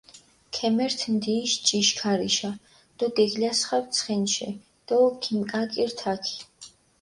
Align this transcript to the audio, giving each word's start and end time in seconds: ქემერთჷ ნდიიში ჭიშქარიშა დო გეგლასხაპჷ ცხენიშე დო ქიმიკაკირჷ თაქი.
ქემერთჷ 0.55 1.05
ნდიიში 1.13 1.59
ჭიშქარიშა 1.67 2.51
დო 2.97 3.05
გეგლასხაპჷ 3.15 3.91
ცხენიშე 3.95 4.49
დო 4.87 4.97
ქიმიკაკირჷ 5.21 5.93
თაქი. 5.99 6.35